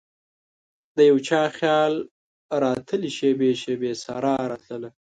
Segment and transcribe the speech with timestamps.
[0.95, 1.93] دیو چا خیال
[2.63, 4.89] راتلي شیبې ،شیبې سارا راتلله